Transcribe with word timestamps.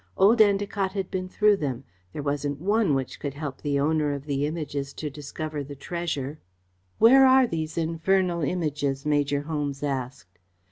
Old 0.17 0.39
Endacott 0.41 0.93
had 0.93 1.11
been 1.11 1.29
through 1.29 1.57
them. 1.57 1.83
There 2.11 2.23
wasn't 2.23 2.59
one 2.59 2.95
which 2.95 3.19
could 3.19 3.35
help 3.35 3.61
the 3.61 3.79
owner 3.79 4.13
of 4.13 4.25
the 4.25 4.47
Images 4.47 4.93
to 4.93 5.11
discover 5.11 5.63
the 5.63 5.75
treasure." 5.75 6.39
"Where 6.97 7.23
are 7.27 7.45
these 7.45 7.77
infernal 7.77 8.41
Images?" 8.41 9.05
Major 9.05 9.43
Holmes 9.43 9.83
asked. 9.83 10.39